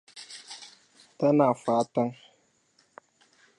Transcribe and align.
Tana 1.17 1.47
fatan. 1.63 2.09